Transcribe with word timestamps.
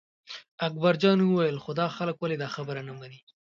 اکبرجان 0.67 1.19
وویل 1.21 1.57
خو 1.63 1.71
دا 1.79 1.87
خلک 1.95 2.15
ولې 2.19 2.37
دا 2.43 2.49
خبره 2.55 2.81
نه 2.87 2.93
مني. 2.99 3.19